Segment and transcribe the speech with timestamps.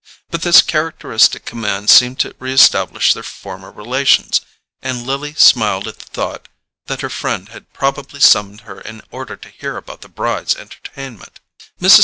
[0.31, 4.41] But this characteristic command seemed to reestablish their former relations;
[4.81, 6.47] and Lily smiled at the thought
[6.87, 11.39] that her friend had probably summoned her in order to hear about the Brys' entertainment.
[11.79, 11.99] Mrs.